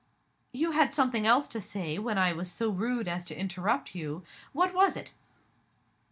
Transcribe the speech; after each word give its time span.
You 0.51 0.71
had 0.71 0.91
something 0.91 1.27
else 1.27 1.47
to 1.49 1.61
say, 1.61 1.99
when 1.99 2.17
I 2.17 2.33
was 2.33 2.51
so 2.51 2.71
rude 2.71 3.07
as 3.07 3.23
to 3.25 3.39
interrupt 3.39 3.93
you. 3.93 4.23
What 4.51 4.73
was 4.73 4.97
it?" 4.97 5.11